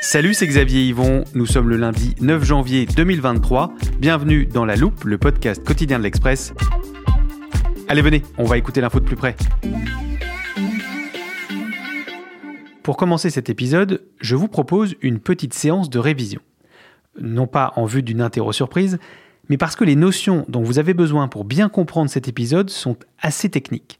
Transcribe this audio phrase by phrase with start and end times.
[0.00, 1.24] Salut, c'est Xavier Yvon.
[1.34, 3.74] Nous sommes le lundi 9 janvier 2023.
[3.98, 6.52] Bienvenue dans La Loupe, le podcast quotidien de l'Express.
[7.88, 9.34] Allez, venez, on va écouter l'info de plus près.
[12.84, 16.40] Pour commencer cet épisode, je vous propose une petite séance de révision.
[17.20, 18.98] Non pas en vue d'une interro surprise,
[19.48, 22.96] mais parce que les notions dont vous avez besoin pour bien comprendre cet épisode sont
[23.20, 23.98] assez techniques.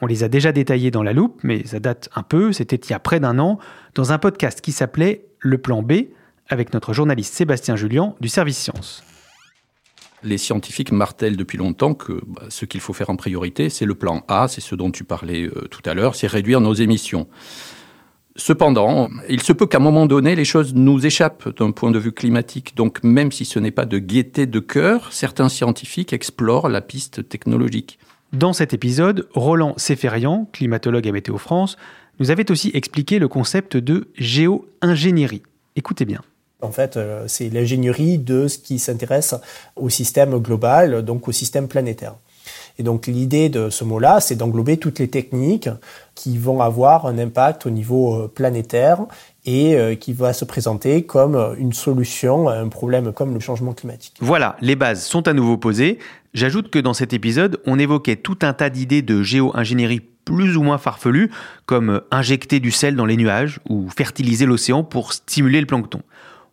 [0.00, 2.90] On les a déjà détaillées dans la loupe, mais ça date un peu, c'était il
[2.90, 3.58] y a près d'un an,
[3.94, 5.92] dans un podcast qui s'appelait Le Plan B,
[6.48, 9.02] avec notre journaliste Sébastien Julien du service Science.
[10.22, 13.94] Les scientifiques martèlent depuis longtemps que bah, ce qu'il faut faire en priorité, c'est le
[13.94, 17.26] plan A, c'est ce dont tu parlais euh, tout à l'heure, c'est réduire nos émissions.
[18.36, 22.00] Cependant, il se peut qu'à un moment donné, les choses nous échappent d'un point de
[22.00, 22.74] vue climatique.
[22.74, 27.28] Donc, même si ce n'est pas de gaieté de cœur, certains scientifiques explorent la piste
[27.28, 27.98] technologique.
[28.32, 31.76] Dans cet épisode, Roland Seferian, climatologue à Météo France,
[32.18, 35.42] nous avait aussi expliqué le concept de géo-ingénierie.
[35.76, 36.20] Écoutez bien.
[36.60, 39.36] En fait, euh, c'est l'ingénierie de ce qui s'intéresse
[39.76, 42.16] au système global, donc au système planétaire.
[42.78, 45.68] Et donc l'idée de ce mot-là, c'est d'englober toutes les techniques
[46.14, 48.98] qui vont avoir un impact au niveau euh, planétaire
[49.46, 53.72] et euh, qui va se présenter comme une solution à un problème comme le changement
[53.74, 54.14] climatique.
[54.20, 55.98] Voilà, les bases sont à nouveau posées.
[56.32, 60.62] J'ajoute que dans cet épisode, on évoquait tout un tas d'idées de géo-ingénierie plus ou
[60.62, 61.30] moins farfelues,
[61.66, 66.00] comme injecter du sel dans les nuages ou fertiliser l'océan pour stimuler le plancton.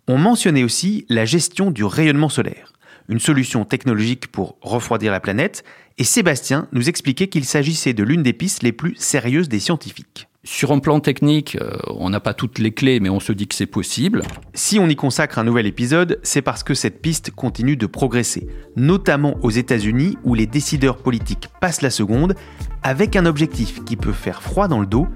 [0.07, 2.73] On mentionnait aussi la gestion du rayonnement solaire,
[3.11, 5.63] une solution technologique pour refroidir la planète,
[5.97, 10.29] et Sébastien nous expliquait qu'il s'agissait de l'une des pistes les plus sérieuses des scientifiques.
[10.45, 13.47] Sur un plan technique, euh, on n'a pas toutes les clés, mais on se dit
[13.47, 14.23] que c'est possible.
[14.55, 18.47] Si on y consacre un nouvel épisode, c'est parce que cette piste continue de progresser,
[18.75, 22.33] notamment aux États-Unis où les décideurs politiques passent la seconde
[22.81, 25.07] avec un objectif qui peut faire froid dans le dos,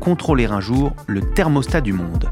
[0.00, 2.28] contrôler un jour le thermostat du monde.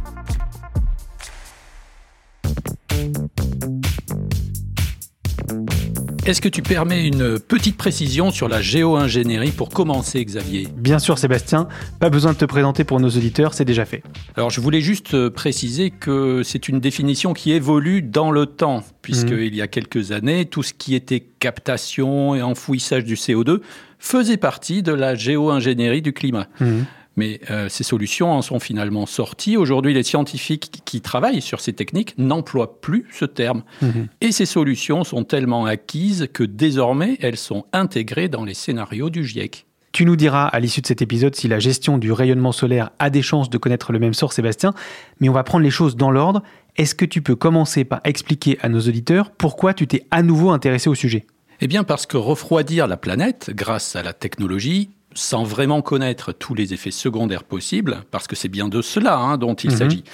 [6.25, 11.19] Est-ce que tu permets une petite précision sur la géo-ingénierie pour commencer, Xavier Bien sûr,
[11.19, 11.67] Sébastien,
[11.99, 14.05] pas besoin de te présenter pour nos auditeurs, c'est déjà fait.
[14.37, 18.85] Alors, je voulais juste euh, préciser que c'est une définition qui évolue dans le temps,
[19.03, 19.55] puisqu'il Mhm.
[19.55, 23.61] y a quelques années, tout ce qui était captation et enfouissage du CO2
[23.99, 26.47] faisait partie de la géo-ingénierie du climat.
[26.61, 26.85] Mhm.
[27.17, 29.57] Mais euh, ces solutions en sont finalement sorties.
[29.57, 33.63] Aujourd'hui, les scientifiques qui travaillent sur ces techniques n'emploient plus ce terme.
[33.83, 34.09] Mhm.
[34.21, 39.25] Et ces solutions sont tellement acquises que désormais, elles sont intégrées dans les scénarios du
[39.25, 39.67] GIEC.
[39.93, 43.11] Tu nous diras à l'issue de cet épisode si la gestion du rayonnement solaire a
[43.11, 44.73] des chances de connaître le même sort, Sébastien,
[45.21, 46.43] mais on va prendre les choses dans l'ordre.
[46.77, 50.51] Est-ce que tu peux commencer par expliquer à nos auditeurs pourquoi tu t'es à nouveau
[50.51, 51.27] intéressé au sujet?
[51.61, 56.55] Eh bien, parce que refroidir la planète, grâce à la technologie, sans vraiment connaître tous
[56.55, 59.77] les effets secondaires possibles, parce que c'est bien de cela hein, dont il Mhm.
[59.77, 60.05] s'agit,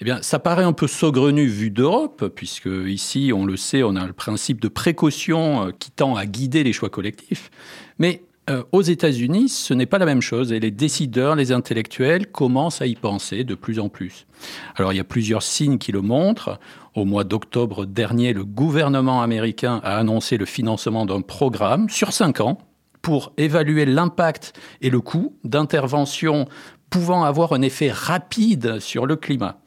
[0.00, 3.96] eh bien, ça paraît un peu saugrenu vu d'Europe, puisque ici, on le sait, on
[3.96, 7.50] a le principe de précaution euh, qui tend à guider les choix collectifs.
[7.98, 12.28] Mais euh, aux États-Unis, ce n'est pas la même chose, et les décideurs, les intellectuels
[12.28, 14.26] commencent à y penser de plus en plus.
[14.76, 16.58] Alors, il y a plusieurs signes qui le montrent.
[16.94, 22.40] Au mois d'octobre dernier, le gouvernement américain a annoncé le financement d'un programme sur cinq
[22.40, 22.58] ans
[23.08, 24.52] pour évaluer l'impact
[24.82, 26.46] et le coût d'interventions
[26.90, 29.60] pouvant avoir un effet rapide sur le climat.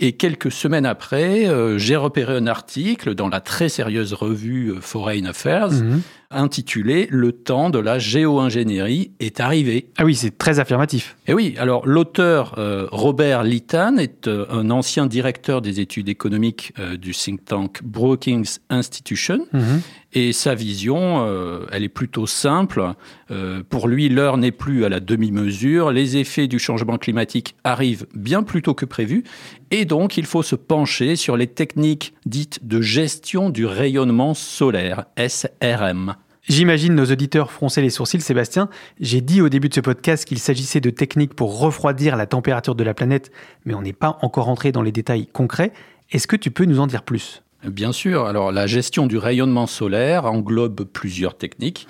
[0.00, 4.80] Et quelques semaines après, euh, j'ai repéré un article dans la très sérieuse revue euh,
[4.80, 6.00] Foreign Affairs Mhm.
[6.32, 9.90] intitulé Le temps de la géo-ingénierie est arrivé.
[9.98, 11.16] Ah oui, c'est très affirmatif.
[11.28, 16.72] Et oui, alors l'auteur euh, Robert Littan est euh, un ancien directeur des études économiques
[17.00, 19.46] du think tank Brookings Institution.
[19.52, 19.82] Mhm.
[20.14, 22.92] Et sa vision, euh, elle est plutôt simple.
[23.30, 25.90] Euh, pour lui, l'heure n'est plus à la demi-mesure.
[25.90, 29.24] Les effets du changement climatique arrivent bien plus tôt que prévu.
[29.70, 35.06] Et donc, il faut se pencher sur les techniques dites de gestion du rayonnement solaire,
[35.16, 36.14] SRM.
[36.48, 38.68] J'imagine nos auditeurs froncer les sourcils, Sébastien.
[39.00, 42.74] J'ai dit au début de ce podcast qu'il s'agissait de techniques pour refroidir la température
[42.74, 43.30] de la planète,
[43.64, 45.72] mais on n'est pas encore entré dans les détails concrets.
[46.10, 47.42] Est-ce que tu peux nous en dire plus?
[47.64, 48.26] Bien sûr.
[48.26, 51.86] Alors, la gestion du rayonnement solaire englobe plusieurs techniques.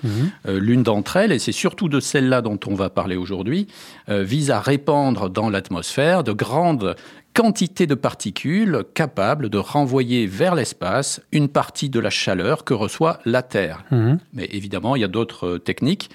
[0.47, 3.67] Euh, L'une d'entre elles, et c'est surtout de celle-là dont on va parler aujourd'hui,
[4.09, 6.95] euh, vise à répandre dans l'atmosphère de grandes
[7.33, 13.19] quantités de particules capables de renvoyer vers l'espace une partie de la chaleur que reçoit
[13.25, 13.83] la Terre.
[13.91, 14.19] Mhm.
[14.33, 16.09] Mais évidemment, il y a d'autres euh, techniques.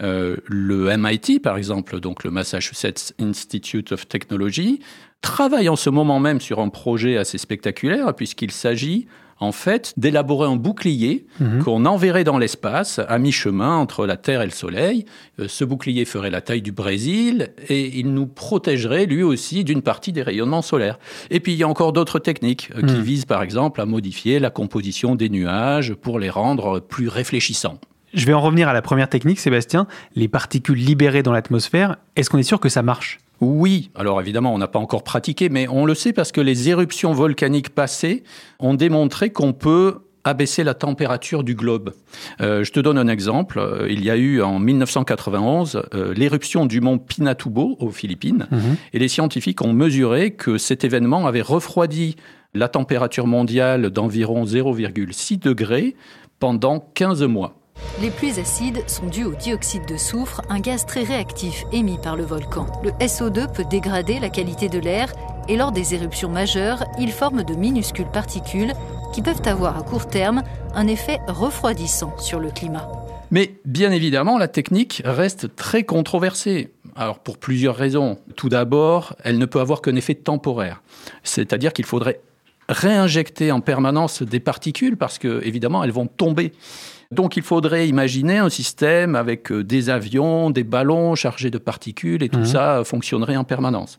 [0.00, 4.80] Euh, le MIT, par exemple, donc le Massachusetts Institute of Technology,
[5.20, 9.06] travaille en ce moment même sur un projet assez spectaculaire, puisqu'il s'agit
[9.40, 11.64] en fait d'élaborer un bouclier Mhm.
[11.64, 15.06] qu'on enverrait dans l'espace à mi-chemin entre la Terre et le Soleil.
[15.38, 19.82] Euh, Ce bouclier ferait la taille du Brésil et il nous protégerait lui aussi d'une
[19.82, 20.98] partie des rayonnements solaires.
[21.30, 23.00] Et puis il y a encore d'autres techniques euh, qui Mhm.
[23.02, 27.78] visent par exemple à modifier la composition des nuages pour les rendre plus réfléchissants.
[28.12, 29.86] Je vais en revenir à la première technique, Sébastien.
[30.16, 33.18] Les particules libérées dans l'atmosphère, est-ce qu'on est sûr que ça marche?
[33.40, 36.68] Oui, alors évidemment, on n'a pas encore pratiqué, mais on le sait parce que les
[36.68, 38.22] éruptions volcaniques passées
[38.58, 41.94] ont démontré qu'on peut abaisser la température du globe.
[42.40, 43.58] Euh, je te donne un exemple.
[43.58, 48.46] Euh, Il y a eu en 1991 euh, l'éruption du mont Pinatubo aux Philippines,
[48.92, 52.16] et les scientifiques ont mesuré que cet événement avait refroidi
[52.54, 55.94] la température mondiale d'environ 0,6 degrés
[56.38, 57.59] pendant 15 mois.
[58.00, 62.16] Les pluies acides sont dues au dioxyde de soufre, un gaz très réactif émis par
[62.16, 62.66] le volcan.
[62.82, 65.12] Le SO2 peut dégrader la qualité de l'air
[65.48, 68.72] et lors des éruptions majeures, il forme de minuscules particules
[69.12, 70.42] qui peuvent avoir à court terme
[70.74, 72.88] un effet refroidissant sur le climat.
[73.30, 76.72] Mais bien évidemment, la technique reste très controversée.
[76.96, 78.18] Alors pour plusieurs raisons.
[78.36, 80.82] Tout d'abord, elle ne peut avoir qu'un effet temporaire.
[81.22, 82.20] C'est-à-dire qu'il faudrait
[82.68, 86.52] réinjecter en permanence des particules parce que évidemment, elles vont tomber.
[87.12, 92.22] Donc il faudrait imaginer un système avec euh, des avions, des ballons chargés de particules
[92.22, 93.98] et tout ça euh, fonctionnerait en permanence.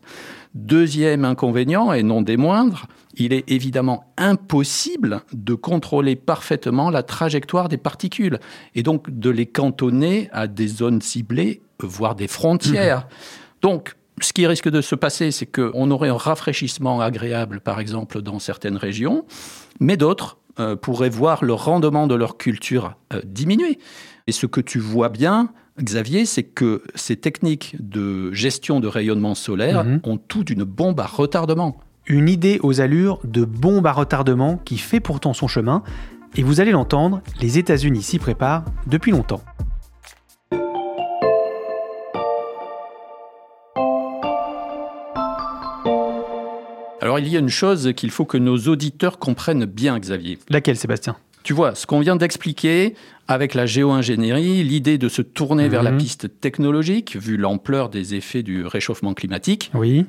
[0.54, 7.68] Deuxième inconvénient, et non des moindres, il est évidemment impossible de contrôler parfaitement la trajectoire
[7.68, 8.38] des particules
[8.74, 13.08] et donc de les cantonner à des zones ciblées, voire des frontières.
[13.60, 18.22] Donc, ce qui risque de se passer, c'est qu'on aurait un rafraîchissement agréable, par exemple,
[18.22, 19.24] dans certaines régions,
[19.80, 23.78] mais d'autres euh, pourraient voir le rendement de leur culture euh, diminuer.
[24.26, 25.50] Et ce que tu vois bien,
[25.80, 30.00] Xavier, c'est que ces techniques de gestion de rayonnement solaire Mhm.
[30.04, 31.78] ont tout d'une bombe à retardement.
[32.06, 35.82] Une idée aux allures de bombe à retardement qui fait pourtant son chemin.
[36.36, 39.42] Et vous allez l'entendre, les États-Unis s'y préparent depuis longtemps.
[47.12, 50.38] Alors il y a une chose qu'il faut que nos auditeurs comprennent bien, Xavier.
[50.48, 51.14] Laquelle, Sébastien?
[51.42, 52.94] Tu vois, ce qu'on vient d'expliquer
[53.28, 55.98] avec la géo-ingénierie, l'idée de se tourner vers la Mhm.
[55.98, 60.06] piste technologique, vu l'ampleur des effets du réchauffement climatique, Oui.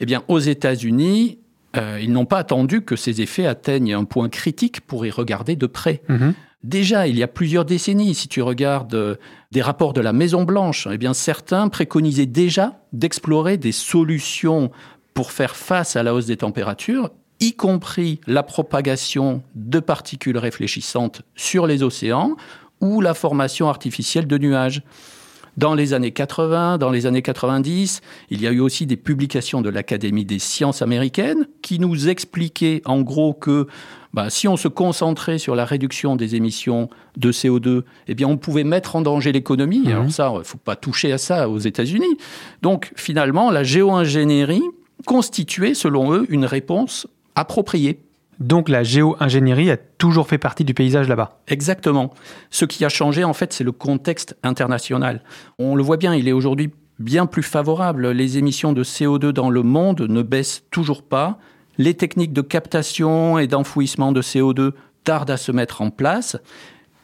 [0.00, 1.36] eh bien, aux États-Unis,
[1.76, 5.54] euh, ils n'ont pas attendu que ces effets atteignent un point critique pour y regarder
[5.54, 6.00] de près.
[6.08, 6.32] Mhm.
[6.64, 9.16] Déjà, il y a plusieurs décennies, si tu regardes euh,
[9.52, 14.70] des rapports de la Maison Blanche, eh bien, certains préconisaient déjà d'explorer des solutions
[15.18, 17.10] pour faire face à la hausse des températures,
[17.40, 22.36] y compris la propagation de particules réfléchissantes sur les océans
[22.80, 24.80] ou la formation artificielle de nuages.
[25.56, 29.60] Dans les années 80, dans les années 90, il y a eu aussi des publications
[29.60, 33.66] de l'Académie des sciences américaines qui nous expliquaient en gros que
[34.14, 38.36] bah, si on se concentrait sur la réduction des émissions de CO2, eh bien on
[38.36, 39.80] pouvait mettre en danger l'économie.
[39.80, 39.88] Mhm.
[39.88, 42.16] Alors ça, il ne faut pas toucher à ça aux États-Unis.
[42.62, 44.62] Donc finalement, la géo-ingénierie
[45.08, 48.04] constituait, selon eux, une réponse appropriée.
[48.40, 51.40] Donc la géo-ingénierie a toujours fait partie du paysage là-bas.
[51.48, 52.12] Exactement.
[52.50, 55.22] Ce qui a changé, en fait, c'est le contexte international.
[55.58, 58.10] On le voit bien, il est aujourd'hui bien plus favorable.
[58.10, 61.38] Les émissions de CO2 dans le monde ne baissent toujours pas.
[61.78, 64.72] Les techniques de captation et d'enfouissement de CO2
[65.04, 66.36] tardent à se mettre en place.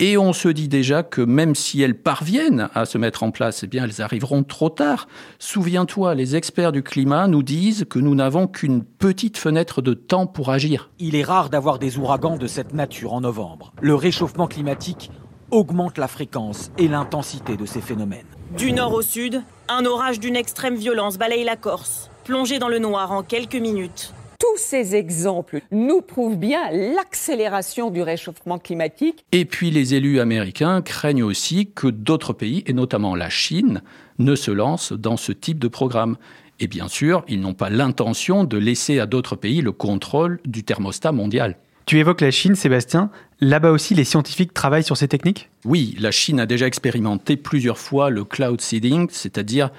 [0.06, 3.62] Et on se dit déjà que même si elles parviennent à se mettre en place,
[3.62, 5.08] eh bien, elles arriveront trop tard.
[5.38, 10.26] Souviens-toi, les experts du climat nous disent que nous n'avons qu'une petite fenêtre de temps
[10.26, 10.90] pour agir.
[10.98, 13.72] Il est rare d'avoir des ouragans de cette nature en novembre.
[13.80, 15.10] Le réchauffement climatique
[15.50, 18.26] augmente la fréquence et l'intensité de ces phénomènes.
[18.58, 22.78] Du nord au sud, un orage d'une extrême violence balaye la Corse, plongé dans le
[22.78, 24.12] noir en quelques minutes.
[24.52, 29.24] Tous ces exemples nous prouvent bien l'accélération du réchauffement climatique.
[29.32, 33.80] Et puis les élus américains craignent aussi que d'autres pays, et notamment la Chine,
[34.18, 36.18] ne se lancent dans ce type de programme.
[36.60, 40.62] Et bien sûr, ils n'ont pas l'intention de laisser à d'autres pays le contrôle du
[40.62, 41.56] thermostat mondial.
[41.86, 43.10] Tu évoques la Chine, Sébastien.
[43.40, 45.48] Là-bas aussi, les scientifiques travaillent sur ces techniques?
[45.64, 49.70] Oui, la Chine a déjà expérimenté plusieurs fois le cloud seeding, c'est-à-dire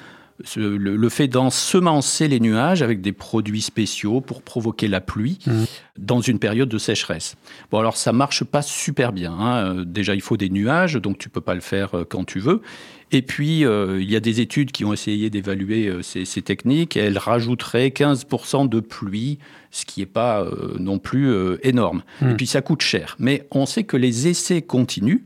[0.57, 5.63] le, fait d'ensemencer les nuages avec des produits spéciaux pour provoquer la pluie mmh.
[5.97, 7.35] dans une période de sécheresse.
[7.71, 9.31] Bon, alors ça marche pas super bien.
[9.31, 9.83] Hein.
[9.85, 12.61] Déjà, il faut des nuages, donc tu peux pas le faire euh, quand tu veux.
[13.11, 16.97] Et puis, euh, il y a des études qui ont essayé d'évaluer euh, ces, techniques.
[16.97, 19.39] Et elles rajouteraient 15% de pluie,
[19.71, 20.45] ce qui n'est pas
[20.79, 22.03] non plus énorme.
[22.21, 22.31] Mmh.
[22.31, 23.15] Et puis, ça coûte cher.
[23.19, 25.21] Mais on sait que les essais continuent.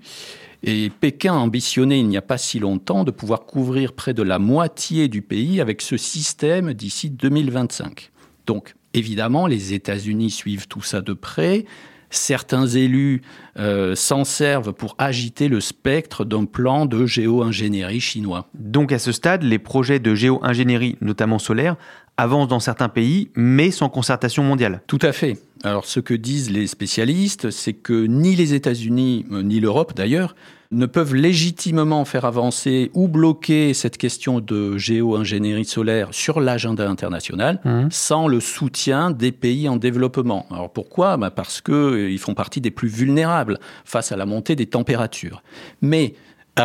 [0.64, 4.24] Et Pékin a ambitionné il n'y a pas si longtemps de pouvoir couvrir près de
[4.24, 8.12] la moitié du pays avec ce système d'ici 2025.
[8.46, 11.66] Donc évidemment, les États-Unis suivent tout ça de près.
[12.12, 13.22] Certains élus
[13.58, 18.48] euh, s'en servent pour agiter le spectre d'un plan de géo-ingénierie chinois.
[18.56, 21.76] Donc à ce stade, les projets de géo-ingénierie, notamment solaire,
[22.20, 24.82] avancent dans certains pays, mais sans concertation mondiale.
[24.88, 25.38] Tout à fait.
[25.64, 30.36] Alors ce que disent les spécialistes, c'est que ni les États-Unis, euh, ni l'Europe d'ailleurs,
[30.72, 37.60] ne peuvent légitimement faire avancer ou bloquer cette question de géo-ingénierie solaire sur l'agenda international
[37.66, 37.88] mmh.
[37.90, 40.46] sans le soutien des pays en développement.
[40.52, 41.18] Alors pourquoi?
[41.18, 45.42] Bah Parce qu'ils euh, font partie des plus vulnérables face à la montée des températures.
[45.82, 46.14] Mais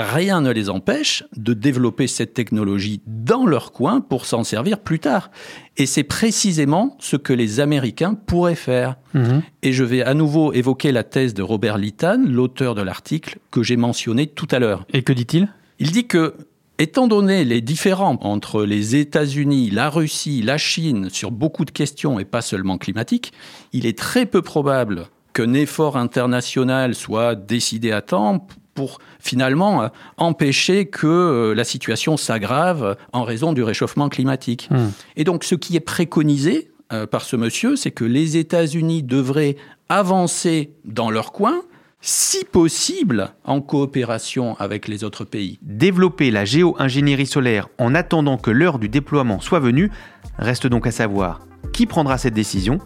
[0.02, 4.98] rien ne les empêche de développer cette technologie dans leur coin pour s'en servir plus
[4.98, 5.30] tard.
[5.76, 8.96] Et c'est précisément ce que les Américains pourraient faire.
[9.14, 9.42] Mhm.
[9.62, 13.62] Et je vais à nouveau évoquer la thèse de Robert Littan, l'auteur de l'article que
[13.62, 14.86] j'ai mentionné tout à l'heure.
[14.92, 15.48] Et que dit-il?
[15.78, 16.34] Il dit que
[16.76, 22.18] Étant donné les différends entre les États-Unis, la Russie, la Chine sur beaucoup de questions
[22.18, 23.32] et pas seulement climatiques,
[23.72, 29.88] il est très peu probable qu'un effort international soit décidé à temps pour finalement euh,
[30.16, 34.68] empêcher que euh, la situation s'aggrave en raison du réchauffement climatique.
[34.70, 34.88] Hmm.
[35.16, 39.56] Et donc ce qui est préconisé euh, par ce monsieur, c'est que les États-Unis devraient
[39.88, 41.62] avancer dans leur coin,
[42.00, 45.58] si possible en coopération avec les autres pays.
[45.62, 49.90] Développer la géo-ingénierie solaire en attendant que l'heure du déploiement soit venue,
[50.38, 51.40] reste donc à savoir
[51.72, 52.78] qui prendra cette décision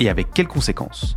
[0.00, 1.16] et avec quelles conséquences.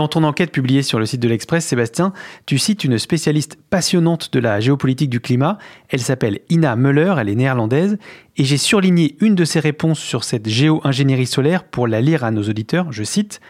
[0.00, 2.14] Dans ton enquête publiée sur le site de l'Express, Sébastien,
[2.46, 5.58] tu cites une spécialiste passionnante de la géopolitique du climat.
[5.90, 7.98] Elle s'appelle Ina Muller, elle est néerlandaise,
[8.38, 12.30] et j'ai surligné une de ses réponses sur cette géo-ingénierie solaire pour la lire à
[12.30, 12.90] nos auditeurs.
[12.92, 13.42] Je cite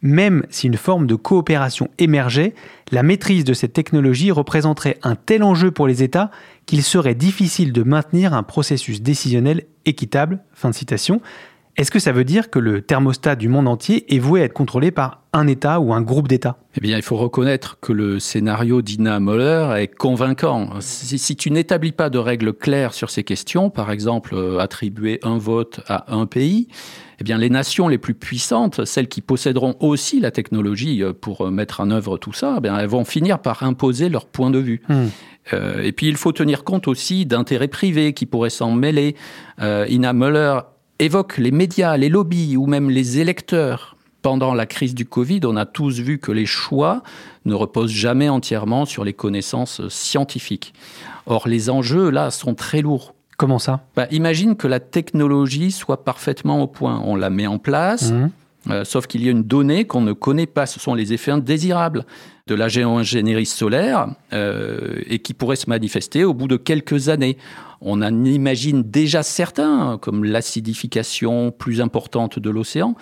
[0.00, 2.54] Même si une forme de coopération émergeait,
[2.92, 6.30] la maîtrise de cette technologie représenterait un tel enjeu pour les États
[6.66, 10.44] qu'il serait difficile de maintenir un processus décisionnel équitable.
[10.52, 11.20] Fin de citation.
[11.78, 14.52] Est-ce que ça veut dire que le thermostat du monde entier est voué à être
[14.52, 16.56] contrôlé par un État ou un groupe d'États?
[16.76, 20.70] Eh bien, il faut reconnaître que le scénario d'Ina Moller est convaincant.
[20.80, 25.38] Si, tu n'établis pas de règles claires sur ces questions, par exemple euh, attribuer un
[25.38, 26.66] vote à un pays,
[27.20, 31.46] eh bien, les nations les plus puissantes, celles qui posséderont aussi la technologie euh, pour
[31.46, 34.50] euh, mettre en œuvre tout ça, eh bien, elles vont finir par imposer leur point
[34.50, 34.82] de vue.
[34.88, 35.06] Hmm.
[35.80, 39.14] et puis, il faut tenir compte aussi d'intérêts privés qui pourraient s'en mêler.
[39.60, 40.58] Ina Moller
[40.98, 43.96] évoque les médias, les lobbies ou même les électeurs.
[44.20, 47.02] Pendant la crise du Covid, on a tous vu que les choix
[47.44, 50.74] ne reposent jamais entièrement sur les connaissances scientifiques.
[51.26, 53.14] Or, les enjeux, là, sont très lourds.
[53.36, 53.84] Comment ça?
[53.94, 57.00] Bah, Imagine que la technologie soit parfaitement au point.
[57.04, 58.30] On la met en place, mmh.
[58.70, 60.66] Euh, sauf qu'il y a une donnée qu'on ne connaît pas.
[60.66, 62.04] Ce sont les effets indésirables
[62.46, 67.38] de la géo-ingénierie solaire euh, et qui pourraient se manifester au bout de quelques années.
[67.80, 72.94] On en imagine déjà certains, comme l'acidification plus importante de l'océan,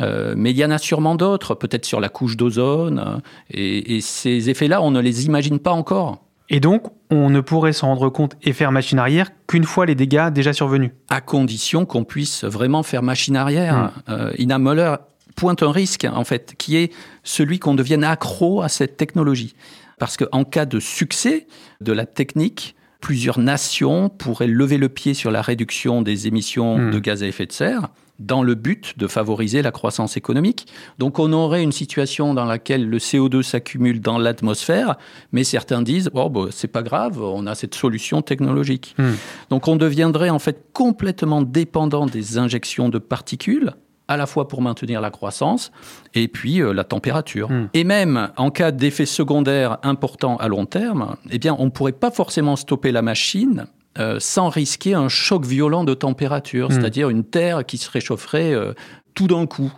[0.00, 3.22] euh, mais il y en a sûrement d'autres, peut-être sur la couche d'ozone.
[3.50, 6.22] Et, et ces effets-là, on ne les imagine pas encore.
[6.48, 9.94] Et donc, on ne pourrait s'en rendre compte et faire machine arrière qu'une fois les
[9.94, 10.92] dégâts déjà survenus.
[11.08, 13.92] À condition qu'on puisse vraiment faire machine arrière.
[14.06, 14.10] Hmm.
[14.10, 14.96] Euh, Ina Möller
[15.34, 16.92] pointe un risque, en fait, qui est
[17.24, 19.54] celui qu'on devienne accro à cette technologie.
[19.98, 21.46] Parce qu'en cas de succès
[21.80, 22.75] de la technique,
[23.06, 26.90] plusieurs nations pourraient lever le pied sur la réduction des émissions Hmm.
[26.90, 30.66] de gaz à effet de serre dans le but de favoriser la croissance économique.
[30.98, 34.96] Donc on aurait une situation dans laquelle le CO2 s'accumule dans l'atmosphère,
[35.30, 38.96] mais certains disent oh, bah, c'est pas grave, on a cette solution technologique.
[38.98, 39.12] Hmm.
[39.50, 43.70] Donc on deviendrait en fait complètement dépendant des injections de particules
[44.08, 45.72] à la fois pour maintenir la croissance
[46.14, 47.50] et puis euh, la température.
[47.50, 47.68] Hmm.
[47.74, 51.92] Et même en cas d'effet secondaire important à long terme, eh bien on ne pourrait
[51.92, 53.66] pas forcément stopper la machine
[53.98, 56.72] euh, sans risquer un choc violent de température, Hmm.
[56.72, 58.74] c'est-à-dire une Terre qui se réchaufferait euh,
[59.14, 59.72] tout d'un coup.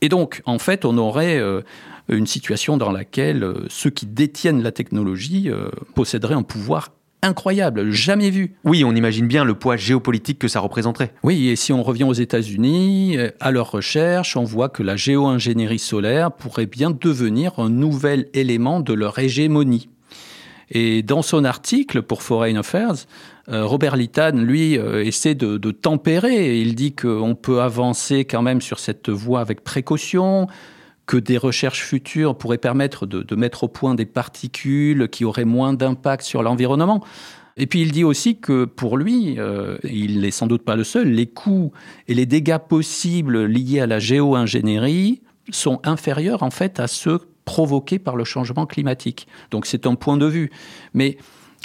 [0.00, 1.40] Et donc, en fait, on aurait
[2.10, 5.50] une situation dans laquelle ceux qui détiennent la technologie
[5.94, 6.90] posséderaient un pouvoir
[7.24, 8.54] incroyable, jamais vu.
[8.64, 11.12] Oui, on imagine bien le poids géopolitique que ça représenterait.
[11.22, 14.96] Oui, et si on revient aux États-Unis, euh, à leurs recherches, on voit que la
[14.96, 19.88] géo-ingénierie solaire pourrait bien devenir un nouvel élément de leur hégémonie.
[20.70, 23.06] Et dans son article pour Foreign Affairs,
[23.48, 26.60] euh, Robert Littan, lui, euh, essaie de, de tempérer.
[26.60, 30.46] Il dit qu'on peut avancer quand même sur cette voie avec précaution,
[31.06, 35.74] que des recherches futures pourraient permettre de, mettre au point des particules qui auraient moins
[35.74, 37.04] d'impact sur l'environnement.
[37.56, 40.84] Et puis il dit aussi que pour lui, euh, il n'est sans doute pas le
[40.84, 41.72] seul, les coûts
[42.08, 47.98] et les dégâts possibles liés à la géo-ingénierie sont inférieurs en fait à ceux provoqués
[47.98, 49.28] par le changement climatique.
[49.50, 50.50] Donc c'est un point de vue.
[50.94, 51.18] Mais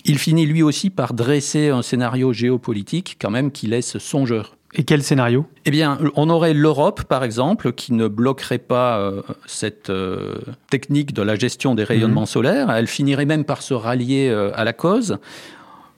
[0.06, 4.59] il finit lui aussi par dresser un scénario géopolitique quand même qui laisse songeur.
[4.76, 5.48] Et quel scénario?
[5.66, 10.36] Eh bien, on aurait l'Europe, par exemple, qui ne bloquerait pas euh, cette euh,
[10.70, 12.70] technique de la gestion des rayonnements solaires.
[12.70, 15.18] Elle finirait même par se rallier euh, à la cause.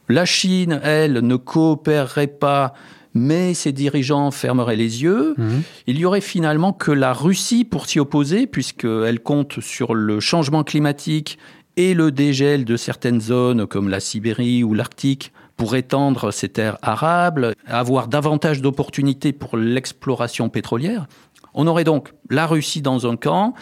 [0.07, 2.73] La Chine, elle, ne coopérerait pas,
[3.13, 5.35] mais ses dirigeants fermeraient les yeux.
[5.87, 10.63] Il y aurait finalement que la Russie pour s'y opposer, puisqu'elle compte sur le changement
[10.63, 11.37] climatique
[11.77, 16.79] et le dégel de certaines zones comme la Sibérie ou l'Arctique pour étendre ces terres
[16.81, 21.05] arables, avoir davantage d'opportunités pour l'exploration pétrolière.
[21.53, 23.53] On aurait donc la Russie dans un camp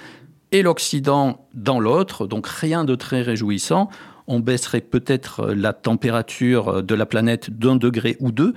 [0.53, 3.89] et l'Occident dans l'autre, donc rien de très réjouissant.
[4.27, 8.53] On baisserait peut-être la température de la planète d'un degré ou deux,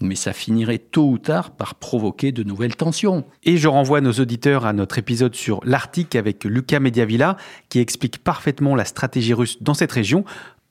[0.00, 3.24] mais ça finirait tôt ou tard par provoquer de nouvelles tensions.
[3.44, 7.36] Et je renvoie nos auditeurs à notre épisode sur l'Arctique avec Luca Mediavilla,
[7.68, 10.24] qui explique parfaitement la stratégie russe dans cette région.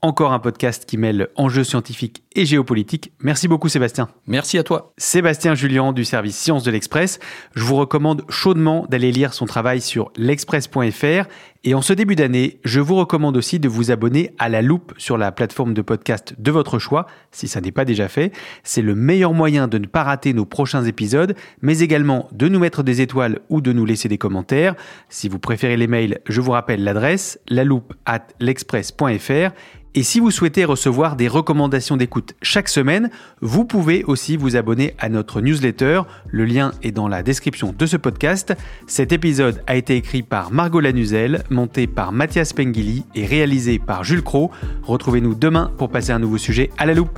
[0.06, 3.12] Encore un podcast qui mêle enjeux scientifiques et géopolitiques.
[3.22, 4.08] Merci beaucoup Sébastien.
[4.28, 4.94] Merci à toi.
[5.00, 7.18] Sébastien Julien du service Sciences de l'Express.
[7.56, 11.28] Je vous recommande chaudement d'aller lire son travail sur l'express.fr.
[11.64, 14.94] Et en ce début d'année, je vous recommande aussi de vous abonner à la loupe
[14.98, 18.32] sur la plateforme de podcast de votre choix, si ça n'est pas déjà fait.
[18.64, 22.60] C'est le meilleur moyen de ne pas rater nos prochains épisodes, mais également de nous
[22.60, 24.76] mettre des étoiles ou de nous laisser des commentaires.
[25.10, 29.50] Si vous préférez les mails, je vous rappelle l'adresse, la loupe at l'express.fr.
[29.98, 34.94] Et si vous souhaitez recevoir des recommandations d'écoute chaque semaine, vous pouvez aussi vous abonner
[35.00, 36.02] à notre newsletter.
[36.28, 38.54] Le lien est dans la description de ce podcast.
[38.88, 44.04] Cet épisode a été écrit par Margot Lanuzel, monté par Mathias Pengili et réalisé par
[44.04, 44.52] Jules Cro.
[44.84, 47.18] Retrouvez-nous demain pour passer un nouveau sujet à la loupe.